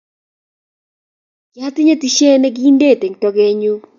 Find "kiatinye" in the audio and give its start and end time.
1.51-1.95